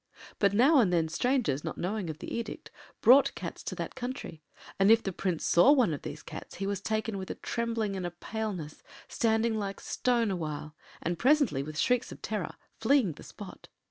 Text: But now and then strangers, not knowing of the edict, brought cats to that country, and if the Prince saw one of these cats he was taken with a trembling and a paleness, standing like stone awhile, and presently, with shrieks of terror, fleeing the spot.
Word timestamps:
But 0.39 0.53
now 0.53 0.79
and 0.79 0.91
then 0.91 1.07
strangers, 1.09 1.63
not 1.63 1.77
knowing 1.77 2.09
of 2.09 2.17
the 2.17 2.35
edict, 2.35 2.71
brought 3.01 3.35
cats 3.35 3.61
to 3.65 3.75
that 3.75 3.93
country, 3.93 4.41
and 4.79 4.89
if 4.89 5.03
the 5.03 5.11
Prince 5.13 5.45
saw 5.45 5.71
one 5.71 5.93
of 5.93 6.01
these 6.01 6.23
cats 6.23 6.55
he 6.55 6.65
was 6.65 6.81
taken 6.81 7.19
with 7.19 7.29
a 7.29 7.35
trembling 7.35 7.95
and 7.95 8.03
a 8.07 8.09
paleness, 8.09 8.81
standing 9.07 9.59
like 9.59 9.79
stone 9.79 10.31
awhile, 10.31 10.75
and 11.03 11.19
presently, 11.19 11.61
with 11.61 11.77
shrieks 11.77 12.11
of 12.11 12.19
terror, 12.23 12.55
fleeing 12.79 13.11
the 13.11 13.21
spot. 13.21 13.67